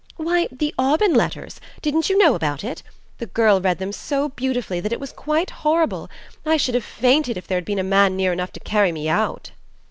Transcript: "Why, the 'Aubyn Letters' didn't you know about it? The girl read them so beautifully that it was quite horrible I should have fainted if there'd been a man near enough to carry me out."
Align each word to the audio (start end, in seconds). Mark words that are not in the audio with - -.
"Why, 0.17 0.47
the 0.51 0.73
'Aubyn 0.79 1.13
Letters' 1.13 1.61
didn't 1.83 2.09
you 2.09 2.17
know 2.17 2.33
about 2.33 2.63
it? 2.63 2.81
The 3.19 3.27
girl 3.27 3.61
read 3.61 3.77
them 3.77 3.91
so 3.91 4.29
beautifully 4.29 4.79
that 4.79 4.91
it 4.91 4.99
was 4.99 5.11
quite 5.11 5.51
horrible 5.51 6.09
I 6.43 6.57
should 6.57 6.73
have 6.73 6.83
fainted 6.83 7.37
if 7.37 7.45
there'd 7.45 7.65
been 7.65 7.77
a 7.77 7.83
man 7.83 8.15
near 8.15 8.33
enough 8.33 8.51
to 8.53 8.59
carry 8.61 8.91
me 8.91 9.07
out." 9.09 9.51